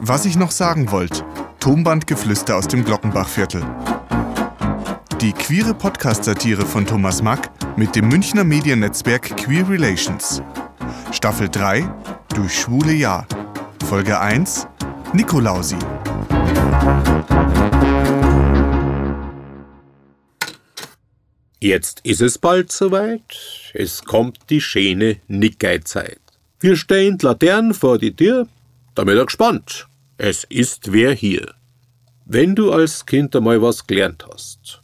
[0.00, 1.24] Was ich noch sagen wollte.
[1.58, 3.64] Tonbandgeflüster aus dem Glockenbachviertel.
[5.20, 10.40] Die queere Podcast-Satire von Thomas Mack mit dem Münchner Mediennetzwerk Queer Relations.
[11.10, 11.90] Staffel 3
[12.32, 13.26] Durch schwule Jahr.
[13.88, 14.68] Folge 1
[15.12, 15.78] Nikolausi.
[21.60, 23.72] Jetzt ist es bald soweit.
[23.74, 26.20] Es kommt die schöne Nickeizeit.
[26.60, 28.46] Wir stehen Laternen vor die Tür,
[28.94, 29.87] damit er gespannt.
[30.20, 31.54] Es ist wer hier.
[32.24, 34.82] Wenn du als Kind einmal was gelernt hast,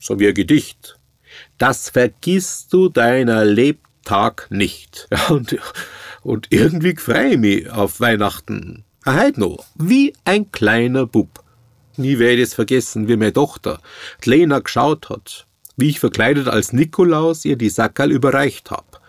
[0.00, 0.98] so wie ein Gedicht,
[1.56, 5.06] das vergisst du deiner Lebtag nicht.
[5.28, 5.56] Und,
[6.22, 8.84] und irgendwie freu mich auf Weihnachten.
[9.06, 11.44] Heute noch, wie ein kleiner Bub.
[11.96, 13.80] Nie werde ich es vergessen, wie meine Tochter,
[14.24, 19.00] Lena, geschaut hat, wie ich verkleidet als Nikolaus ihr die Sackerl überreicht hab.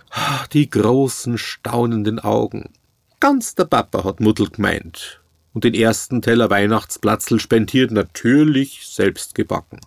[0.53, 2.70] Die großen, staunenden Augen.
[3.20, 5.23] Ganz der Papa hat Muddel gemeint.
[5.54, 9.80] Und den ersten Teller Weihnachtsplatzl spendiert natürlich selbst gebacken.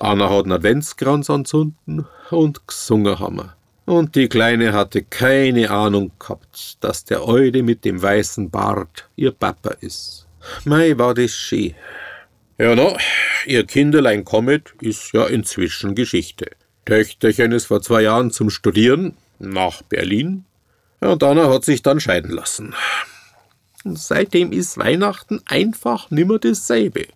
[0.00, 3.56] Anna hat einen Adventskranz anzünden und gesungen haben wir.
[3.84, 9.32] Und die Kleine hatte keine Ahnung gehabt, dass der Eude mit dem weißen Bart ihr
[9.32, 10.26] Papa ist.
[10.64, 11.74] Mei, war das schön.
[12.56, 12.96] Ja, no,
[13.46, 16.50] ihr Kinderlein Comet ist ja inzwischen Geschichte.
[16.84, 20.44] Töchterchen ist vor zwei Jahren zum Studieren nach Berlin.
[21.00, 22.74] Und Anna hat sich dann scheiden lassen.
[23.84, 27.06] Und seitdem ist Weihnachten einfach nimmer dasselbe.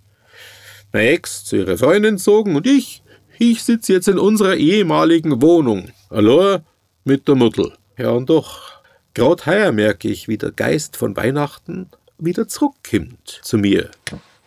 [0.92, 3.02] Meine Ex zu ihrer Freundin zogen und ich,
[3.38, 5.90] ich sitze jetzt in unserer ehemaligen Wohnung.
[6.10, 6.58] Hallo?
[7.04, 7.72] Mit der Mutter.
[7.98, 8.72] Ja, und doch,
[9.14, 13.90] grad heuer merke ich, wie der Geist von Weihnachten wieder zurückkommt zu mir.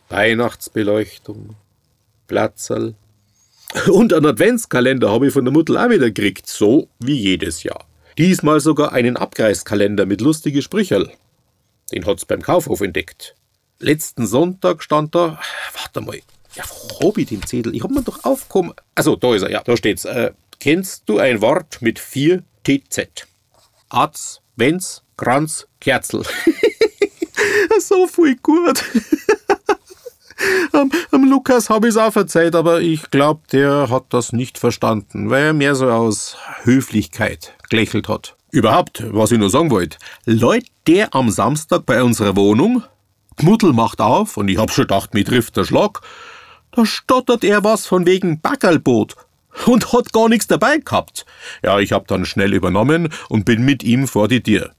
[0.10, 1.56] Weihnachtsbeleuchtung,
[2.28, 2.96] Platzerl.
[3.90, 7.86] Und einen Adventskalender habe ich von der Mutter auch wieder gekriegt, so wie jedes Jahr.
[8.18, 11.12] Diesmal sogar einen Abkreiskalender mit lustige Sprücherl.
[11.92, 13.36] Den hat's beim Kaufhof entdeckt.
[13.80, 15.40] Letzten Sonntag stand da,
[15.74, 16.20] warte mal,
[16.56, 16.64] ja,
[17.00, 17.76] wo hab ich den Zettel?
[17.76, 18.74] Ich hab mir doch aufgekommen.
[18.96, 20.06] Also, da ist er, ja, da steht's.
[20.06, 23.28] Äh, kennst du ein Wort mit vier TZ?
[23.90, 26.24] Atz, Wenz, Kranz, Kerzel.
[27.80, 28.84] so viel gut.
[30.72, 35.30] am, am Lukas habe ich's auch verzeiht, aber ich glaub, der hat das nicht verstanden,
[35.30, 38.37] weil er mehr so aus Höflichkeit gelächelt hat.
[38.52, 42.84] Überhaupt, was ich nur sagen wollte, Leute, der am Samstag bei unserer Wohnung,
[43.42, 46.02] Muddel macht auf und ich hab schon gedacht, mir trifft der Schlag,
[46.72, 49.16] da stottert er was von wegen Backerlboot
[49.66, 51.26] und hat gar nichts dabei gehabt.
[51.64, 54.72] Ja, ich hab dann schnell übernommen und bin mit ihm vor die Tür.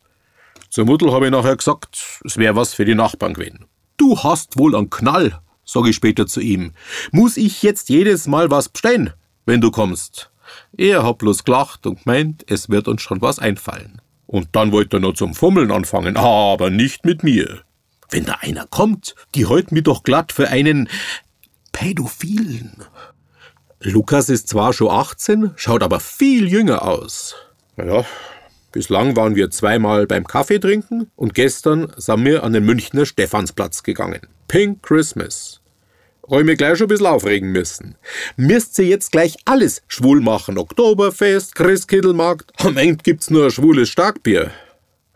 [0.70, 3.66] Zur Muddel habe ich nachher gesagt, es wäre was für die Nachbarn gewesen.
[3.96, 6.72] Du hast wohl einen Knall, sag ich später zu ihm.
[7.10, 9.12] Muss ich jetzt jedes Mal was bestellen,
[9.44, 10.30] wenn du kommst?
[10.76, 14.00] Er hat bloß gelacht und meint, es wird uns schon was einfallen.
[14.26, 17.62] Und dann wollte er noch zum Fummeln anfangen, aber nicht mit mir.
[18.10, 20.88] Wenn da einer kommt, die hält mich doch glatt für einen
[21.72, 22.84] Pädophilen.
[23.80, 27.36] Lukas ist zwar schon 18, schaut aber viel jünger aus.
[27.76, 28.04] Ja,
[28.72, 33.82] bislang waren wir zweimal beim Kaffee trinken und gestern sind wir an den Münchner Stephansplatz
[33.82, 34.26] gegangen.
[34.48, 35.60] Pink Christmas.
[36.30, 37.96] Mich gleich schon ein bisschen aufregen müssen.
[38.36, 40.58] Müsst ihr jetzt gleich alles schwul machen?
[40.58, 42.52] Oktoberfest, Christkittelmarkt.
[42.58, 44.50] Am Ende gibt's nur ein schwules Starkbier.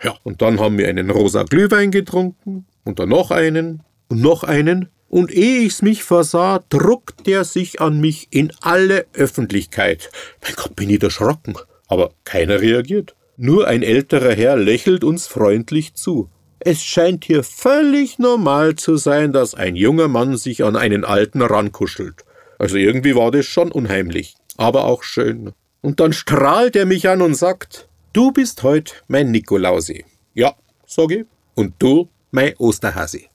[0.03, 4.43] Ja, und dann haben wir einen rosa Glühwein getrunken und dann noch einen und noch
[4.43, 4.89] einen.
[5.09, 10.11] Und ehe ich's mich versah, druckt er sich an mich in alle Öffentlichkeit.
[10.43, 11.55] Mein Gott, bin ich erschrocken.
[11.87, 13.15] Aber keiner reagiert.
[13.37, 16.31] Nur ein älterer Herr lächelt uns freundlich zu.
[16.65, 21.43] Es scheint hier völlig normal zu sein, dass ein junger Mann sich an einen Alten
[21.43, 22.25] rankuschelt.
[22.57, 25.53] Also irgendwie war das schon unheimlich, aber auch schön.
[25.81, 30.05] Und dann strahlt er mich an und sagt, du bist heut mein Nikolausi.
[30.35, 30.55] Ja,
[30.87, 31.27] sag ich.
[31.55, 33.29] Und du mein Osterhasi.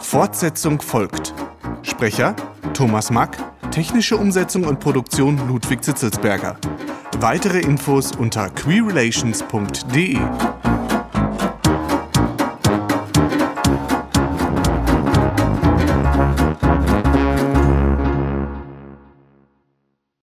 [0.00, 1.34] Fortsetzung folgt.
[1.82, 2.36] Sprecher
[2.74, 3.36] Thomas Mack,
[3.72, 6.56] technische Umsetzung und Produktion Ludwig Zitzelsberger.
[7.18, 10.59] Weitere Infos unter queerrelations.de.